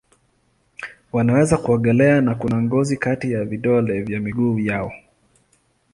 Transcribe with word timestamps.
Wanaweza 1.13 1.57
kuogelea 1.57 2.21
na 2.21 2.35
kuna 2.35 2.61
ngozi 2.61 2.97
kati 2.97 3.31
ya 3.31 3.45
vidole 3.45 4.01
vya 4.01 4.19
miguu 4.19 4.59
yao. 4.59 4.91